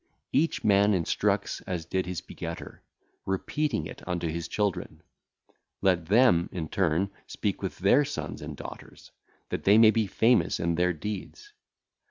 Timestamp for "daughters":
8.57-9.11